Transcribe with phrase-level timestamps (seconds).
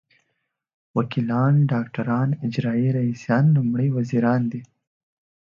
[0.97, 4.61] وکیلان ډاکټران اجرايي رییسان لومړي وزیران دي.